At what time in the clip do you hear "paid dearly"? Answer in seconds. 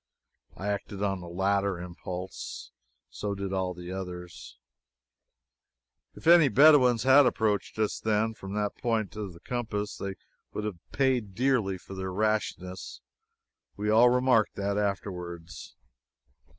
10.91-11.77